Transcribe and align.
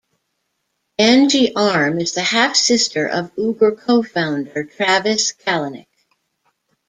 Anji 0.99 1.51
Arm 1.55 1.99
is 1.99 2.13
the 2.13 2.23
half-sister 2.23 3.05
of 3.07 3.31
Uber 3.37 3.75
co-founder 3.75 4.63
Travis 4.63 5.31
Kalanick. 5.33 5.85